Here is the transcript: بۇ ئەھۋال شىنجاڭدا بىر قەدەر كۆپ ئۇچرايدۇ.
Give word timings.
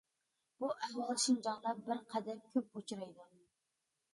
بۇ 0.61 0.69
ئەھۋال 0.85 1.19
شىنجاڭدا 1.25 1.73
بىر 1.89 2.01
قەدەر 2.15 2.41
كۆپ 2.55 2.81
ئۇچرايدۇ. 2.81 3.29